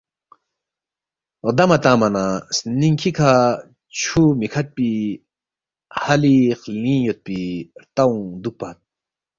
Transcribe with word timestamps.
غدما 1.45 1.77
تنگما 1.83 2.07
نہ 2.15 2.23
سنِنکھی 2.57 3.11
کھہ 3.17 3.31
چھُو 3.99 4.21
می 4.39 4.47
کھڈپی 4.53 4.91
ہَلی 6.01 6.37
خلِنگ 6.61 7.03
یودپی 7.05 7.41
ہرتاؤنگ 7.77 8.25
دُوکپت 8.41 8.77